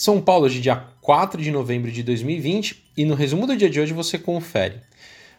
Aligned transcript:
São 0.00 0.18
Paulo, 0.18 0.48
de 0.48 0.62
dia 0.62 0.82
4 1.02 1.42
de 1.42 1.50
novembro 1.50 1.92
de 1.92 2.02
2020, 2.02 2.82
e 2.96 3.04
no 3.04 3.14
resumo 3.14 3.46
do 3.46 3.54
dia 3.54 3.68
de 3.68 3.78
hoje 3.78 3.92
você 3.92 4.18
confere. 4.18 4.76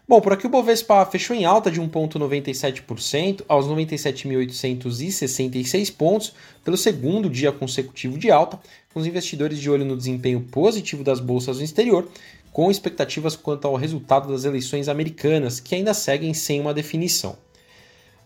Bom, 0.08 0.22
por 0.22 0.34
aqui 0.34 0.46
o 0.46 0.52
Bovespa 0.52 1.04
fechou 1.08 1.36
em 1.36 1.46
alta 1.46 1.72
de 1.72 1.82
1,97% 1.82 3.42
aos 3.48 3.66
97.866 3.66 5.96
pontos 5.96 6.36
pelo 6.64 6.78
segundo 6.78 7.28
dia 7.28 7.52
consecutivo 7.52 8.20
de 8.20 8.30
alta, 8.30 8.60
com 8.94 9.00
os 9.00 9.08
investidores 9.08 9.58
de 9.58 9.68
olho 9.68 9.84
no 9.84 9.98
desempenho 9.98 10.42
positivo 10.42 11.04
das 11.04 11.20
bolsas 11.20 11.58
no 11.58 11.64
exterior, 11.64 12.08
com 12.54 12.70
expectativas 12.70 13.36
quanto 13.36 13.68
ao 13.68 13.74
resultado 13.74 14.32
das 14.32 14.46
eleições 14.46 14.88
americanas, 14.88 15.60
que 15.60 15.74
ainda 15.74 15.96
seguem 15.96 16.36
sem 16.36 16.62
uma 16.62 16.72
definição. 16.72 17.36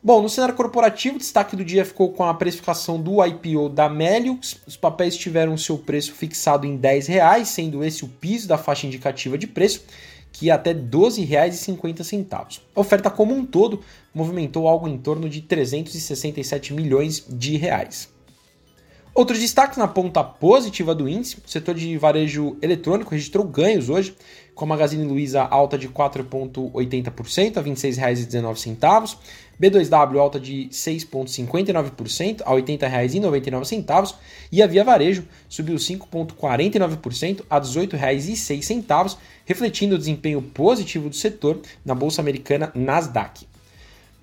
Bom, 0.06 0.22
no 0.22 0.30
cenário 0.30 0.54
corporativo, 0.54 1.16
o 1.16 1.18
destaque 1.18 1.56
do 1.56 1.66
dia 1.66 1.84
ficou 1.84 2.14
com 2.14 2.24
a 2.24 2.32
precificação 2.32 3.02
do 3.02 3.26
IPO 3.26 3.70
da 3.70 3.90
Melius. 3.90 4.56
Os 4.68 4.78
papéis 4.78 5.18
tiveram 5.18 5.58
seu 5.58 5.80
preço 5.80 6.14
fixado 6.14 6.68
em 6.68 6.78
R$ 6.78 7.00
reais, 7.08 7.48
sendo 7.48 7.84
esse 7.84 8.06
o 8.06 8.08
piso 8.08 8.48
da 8.48 8.56
faixa 8.56 8.86
indicativa 8.86 9.36
de 9.36 9.48
preço, 9.48 9.84
que 10.32 10.52
é 10.52 10.54
até 10.54 10.74
R$ 10.74 10.88
12,50. 10.92 12.60
A 12.76 12.80
oferta 12.80 13.10
como 13.10 13.34
um 13.34 13.44
todo 13.44 13.80
movimentou 14.14 14.68
algo 14.68 14.88
em 14.88 14.96
torno 14.96 15.28
de 15.28 15.42
367 15.42 16.72
milhões 16.72 17.26
de 17.28 17.58
reais. 17.58 18.08
Outros 19.16 19.40
destaques 19.40 19.78
na 19.78 19.88
ponta 19.88 20.22
positiva 20.22 20.94
do 20.94 21.08
índice, 21.08 21.38
o 21.38 21.50
setor 21.50 21.74
de 21.74 21.98
varejo 21.98 22.58
eletrônico 22.62 23.12
registrou 23.12 23.46
ganhos 23.46 23.88
hoje, 23.88 24.14
com 24.54 24.66
a 24.66 24.68
Magazine 24.68 25.06
Luiza 25.06 25.42
alta 25.42 25.78
de 25.78 25.88
4,80% 25.88 27.56
a 27.56 27.62
R$ 27.62 27.72
26,19, 27.72 29.16
B2W 29.58 30.20
alta 30.20 30.38
de 30.38 30.68
6,59% 30.70 32.42
a 32.46 32.54
R$ 32.54 32.62
80,99 32.62 34.16
e 34.52 34.62
a 34.62 34.68
Via 34.68 34.84
Varejo 34.84 35.26
subiu 35.48 35.78
5,49% 35.78 37.46
a 37.50 37.56
R$ 37.56 37.62
18,06, 37.62 39.18
refletindo 39.46 39.96
o 39.96 39.98
desempenho 39.98 40.42
positivo 40.42 41.08
do 41.08 41.16
setor 41.16 41.62
na 41.86 41.96
bolsa 41.96 42.22
americana 42.22 42.70
Nasdaq. 42.76 43.48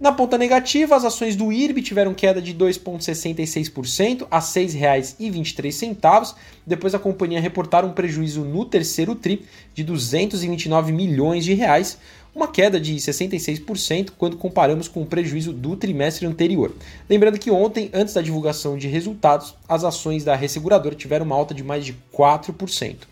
Na 0.03 0.11
ponta 0.11 0.37
negativa, 0.37 0.97
as 0.97 1.05
ações 1.05 1.37
do 1.37 1.53
IRB 1.53 1.81
tiveram 1.81 2.13
queda 2.13 2.43
de 2.43 2.53
2,66% 2.53 4.27
a 4.29 4.41
R$ 4.41 4.45
6,23, 4.45 6.35
depois 6.67 6.93
a 6.93 6.99
companhia 6.99 7.41
reportar 7.41 7.85
um 7.85 7.93
prejuízo 7.93 8.41
no 8.41 8.65
terceiro 8.65 9.15
TRI 9.15 9.47
de 9.73 9.85
229 9.85 10.91
milhões 10.91 11.45
de 11.45 11.55
reais, 11.55 11.99
uma 12.35 12.49
queda 12.49 12.81
de 12.81 12.97
66% 12.97 14.11
quando 14.19 14.37
comparamos 14.37 14.89
com 14.89 15.03
o 15.03 15.07
prejuízo 15.07 15.53
do 15.53 15.77
trimestre 15.77 16.27
anterior. 16.27 16.75
Lembrando 17.09 17.39
que 17.39 17.53
ontem, 17.53 17.89
antes 17.95 18.13
da 18.13 18.23
divulgação 18.23 18.77
de 18.77 18.89
resultados, 18.89 19.55
as 19.69 19.85
ações 19.85 20.25
da 20.25 20.35
resseguradora 20.35 20.97
tiveram 20.97 21.27
uma 21.27 21.37
alta 21.37 21.55
de 21.55 21.63
mais 21.63 21.87
de 21.87 21.97
4%. 22.13 23.12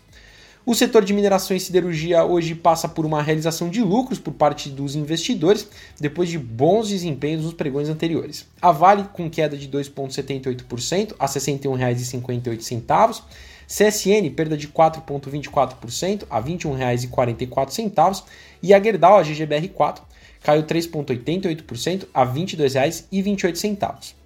O 0.63 0.75
setor 0.75 1.03
de 1.03 1.11
mineração 1.11 1.57
e 1.57 1.59
siderurgia 1.59 2.23
hoje 2.23 2.53
passa 2.53 2.87
por 2.87 3.03
uma 3.03 3.23
realização 3.23 3.67
de 3.67 3.81
lucros 3.81 4.19
por 4.19 4.31
parte 4.31 4.69
dos 4.69 4.95
investidores, 4.95 5.67
depois 5.99 6.29
de 6.29 6.37
bons 6.37 6.89
desempenhos 6.89 7.43
nos 7.43 7.55
pregões 7.55 7.89
anteriores. 7.89 8.45
A 8.61 8.71
Vale 8.71 9.05
com 9.11 9.27
queda 9.27 9.57
de 9.57 9.67
2,78% 9.67 11.15
a 11.17 11.25
R$ 11.25 11.31
61,58. 11.31 13.23
CSN, 13.67 14.29
perda 14.35 14.55
de 14.55 14.67
4,24% 14.67 16.25
a 16.29 16.39
R$ 16.39 16.51
21,44. 16.51 18.23
E 18.61 18.71
a 18.71 18.83
Gerdau, 18.83 19.17
a 19.17 19.23
GGBR4, 19.23 20.01
caiu 20.43 20.61
3,88% 20.61 22.07
a 22.13 22.23
R$ 22.23 22.39
22,28. 22.39 24.20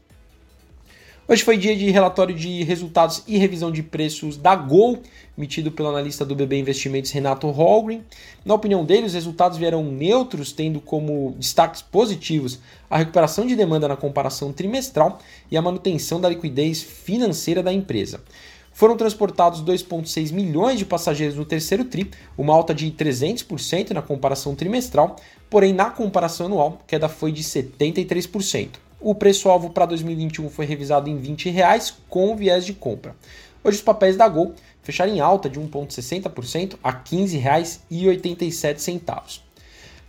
Hoje 1.28 1.44
foi 1.44 1.58
dia 1.58 1.76
de 1.76 1.90
relatório 1.90 2.36
de 2.36 2.62
resultados 2.64 3.24
e 3.28 3.36
revisão 3.40 3.72
de 3.72 3.82
preços 3.82 4.38
da 4.38 4.56
Gol, 4.56 5.02
emitido 5.36 5.72
pelo 5.72 5.90
analista 5.90 6.24
do 6.24 6.36
BB 6.36 6.60
Investimentos 6.60 7.10
Renato 7.10 7.50
Holgren. 7.50 8.04
Na 8.46 8.54
opinião 8.54 8.86
dele, 8.86 9.08
os 9.08 9.16
resultados 9.16 9.58
vieram 9.58 9.84
neutros, 9.84 10.52
tendo 10.52 10.80
como 10.80 11.36
destaques 11.40 11.82
positivos 11.82 12.60
a 12.88 13.00
recuperação 13.00 13.48
de 13.48 13.56
demanda 13.56 13.88
na 13.88 13.98
comparação 13.98 14.54
trimestral 14.54 15.18
e 15.50 15.58
a 15.58 15.64
manutenção 15.64 16.22
da 16.22 16.30
liquidez 16.30 16.84
financeira 16.84 17.64
da 17.64 17.74
empresa. 17.74 18.22
Foram 18.72 18.96
transportados 18.96 19.64
2,6 19.64 20.32
milhões 20.32 20.78
de 20.78 20.86
passageiros 20.86 21.36
no 21.36 21.44
terceiro 21.44 21.86
TRI, 21.86 22.12
uma 22.38 22.54
alta 22.54 22.72
de 22.72 22.92
300% 22.92 23.92
na 23.92 24.02
comparação 24.04 24.54
trimestral, 24.54 25.16
porém 25.50 25.74
na 25.74 25.90
comparação 25.90 26.46
anual, 26.46 26.82
a 26.84 26.88
queda 26.88 27.10
foi 27.10 27.32
de 27.32 27.42
73%. 27.42 28.85
O 29.06 29.14
preço-alvo 29.14 29.70
para 29.70 29.86
2021 29.86 30.50
foi 30.50 30.66
revisado 30.66 31.08
em 31.08 31.16
20 31.16 31.52
reais, 31.52 31.96
com 32.10 32.36
viés 32.36 32.66
de 32.66 32.74
compra. 32.74 33.16
Hoje 33.64 33.78
os 33.78 33.84
papéis 33.84 34.18
da 34.18 34.28
Gol 34.28 34.56
fecharam 34.82 35.14
em 35.14 35.20
alta 35.20 35.48
de 35.48 35.60
1,60% 35.60 36.80
a 36.84 36.90
R$ 36.90 37.02
15,87. 37.06 39.45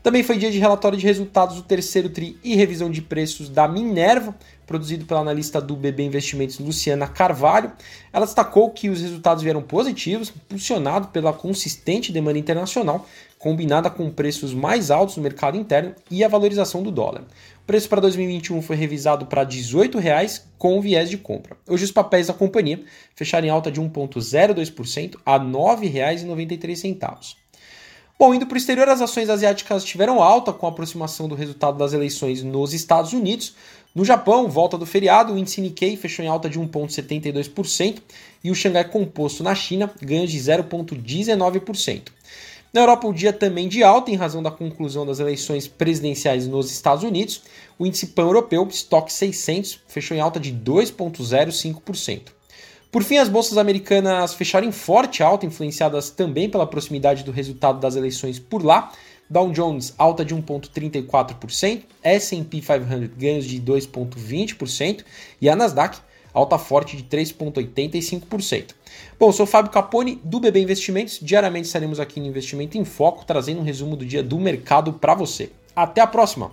Também 0.06 0.22
foi 0.22 0.38
dia 0.38 0.52
de 0.52 0.60
relatório 0.60 0.96
de 0.96 1.04
resultados 1.04 1.56
do 1.56 1.62
terceiro 1.62 2.08
TRI 2.08 2.38
e 2.44 2.54
revisão 2.54 2.88
de 2.88 3.02
preços 3.02 3.48
da 3.48 3.66
Minerva, 3.66 4.32
produzido 4.64 5.04
pela 5.04 5.18
analista 5.18 5.60
do 5.60 5.74
BB 5.74 6.04
Investimentos 6.04 6.60
Luciana 6.60 7.08
Carvalho. 7.08 7.72
Ela 8.12 8.24
destacou 8.24 8.70
que 8.70 8.88
os 8.88 9.00
resultados 9.00 9.42
vieram 9.42 9.62
positivos, 9.62 10.28
impulsionado 10.28 11.08
pela 11.08 11.32
consistente 11.32 12.12
demanda 12.12 12.38
internacional, 12.38 13.04
combinada 13.36 13.90
com 13.90 14.08
preços 14.08 14.54
mais 14.54 14.92
altos 14.92 15.16
no 15.16 15.24
mercado 15.24 15.56
interno 15.56 15.92
e 16.08 16.22
a 16.22 16.28
valorização 16.28 16.84
do 16.84 16.92
dólar. 16.92 17.22
O 17.62 17.66
preço 17.66 17.88
para 17.88 18.00
2021 18.00 18.62
foi 18.62 18.76
revisado 18.76 19.26
para 19.26 19.42
R$ 19.42 19.48
18,00 19.48 20.42
com 20.56 20.80
viés 20.80 21.10
de 21.10 21.18
compra. 21.18 21.56
Hoje 21.68 21.84
os 21.84 21.90
papéis 21.90 22.28
da 22.28 22.32
companhia 22.32 22.80
fecharam 23.16 23.48
em 23.48 23.50
alta 23.50 23.72
de 23.72 23.80
1,02% 23.80 25.16
a 25.26 25.36
R$ 25.36 25.44
9,93. 25.46 27.34
Bom, 28.18 28.32
indo 28.32 28.46
para 28.46 28.54
o 28.54 28.56
exterior, 28.56 28.88
as 28.88 29.02
ações 29.02 29.28
asiáticas 29.28 29.84
tiveram 29.84 30.22
alta 30.22 30.50
com 30.50 30.64
a 30.64 30.70
aproximação 30.70 31.28
do 31.28 31.34
resultado 31.34 31.76
das 31.76 31.92
eleições 31.92 32.42
nos 32.42 32.72
Estados 32.72 33.12
Unidos. 33.12 33.54
No 33.94 34.06
Japão, 34.06 34.48
volta 34.48 34.78
do 34.78 34.86
feriado, 34.86 35.34
o 35.34 35.38
índice 35.38 35.60
Nikkei 35.60 35.98
fechou 35.98 36.24
em 36.24 36.28
alta 36.28 36.48
de 36.48 36.58
1,72% 36.58 37.98
e 38.42 38.50
o 38.50 38.54
Xangai 38.54 38.88
Composto 38.88 39.42
na 39.42 39.54
China 39.54 39.92
ganhou 40.00 40.26
de 40.26 40.38
0,19%. 40.38 42.04
Na 42.72 42.80
Europa, 42.80 43.06
o 43.06 43.12
dia 43.12 43.34
também 43.34 43.68
de 43.68 43.82
alta 43.82 44.10
em 44.10 44.16
razão 44.16 44.42
da 44.42 44.50
conclusão 44.50 45.04
das 45.04 45.20
eleições 45.20 45.68
presidenciais 45.68 46.46
nos 46.46 46.70
Estados 46.70 47.04
Unidos. 47.04 47.42
O 47.78 47.86
índice 47.86 48.06
pan-europeu, 48.06 48.66
Stock 48.70 49.12
600, 49.12 49.80
fechou 49.86 50.16
em 50.16 50.20
alta 50.20 50.40
de 50.40 50.54
2,05%. 50.54 52.35
Por 52.96 53.02
fim, 53.02 53.18
as 53.18 53.28
bolsas 53.28 53.58
americanas 53.58 54.32
fecharam 54.32 54.66
em 54.66 54.72
forte 54.72 55.22
alta, 55.22 55.44
influenciadas 55.44 56.08
também 56.08 56.48
pela 56.48 56.66
proximidade 56.66 57.24
do 57.24 57.30
resultado 57.30 57.78
das 57.78 57.94
eleições 57.94 58.38
por 58.38 58.64
lá. 58.64 58.90
Dow 59.28 59.52
Jones 59.52 59.92
alta 59.98 60.24
de 60.24 60.34
1,34%, 60.34 61.82
S&P 62.02 62.58
500 62.62 63.10
ganhos 63.18 63.44
de 63.44 63.60
2,20% 63.60 65.04
e 65.38 65.46
a 65.46 65.54
Nasdaq 65.54 65.98
alta 66.32 66.56
forte 66.56 66.96
de 66.96 67.02
3,85%. 67.02 68.74
Bom, 69.20 69.30
sou 69.30 69.44
o 69.44 69.46
Fábio 69.46 69.70
Capone 69.70 70.18
do 70.24 70.40
BB 70.40 70.62
Investimentos. 70.62 71.18
Diariamente 71.20 71.66
estaremos 71.66 72.00
aqui 72.00 72.18
no 72.18 72.24
Investimento 72.24 72.78
em 72.78 72.84
Foco, 72.86 73.26
trazendo 73.26 73.60
um 73.60 73.64
resumo 73.64 73.94
do 73.94 74.06
dia 74.06 74.22
do 74.22 74.40
mercado 74.40 74.94
para 74.94 75.14
você. 75.14 75.50
Até 75.76 76.00
a 76.00 76.06
próxima! 76.06 76.50